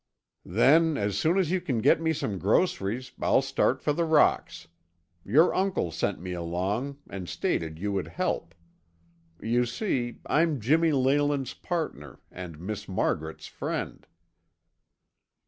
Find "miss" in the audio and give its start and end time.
12.59-12.89